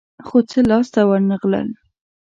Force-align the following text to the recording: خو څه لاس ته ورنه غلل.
خو 0.25 0.37
څه 0.49 0.59
لاس 0.69 0.87
ته 0.93 1.01
ورنه 1.09 1.35
غلل. 1.41 1.69